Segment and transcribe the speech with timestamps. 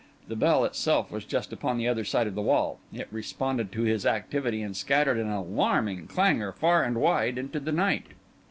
[0.27, 3.83] The bell itself was just upon the other side of the wall, it responded to
[3.83, 8.07] his activity, and scattered an alarming clangour far and wide into the night.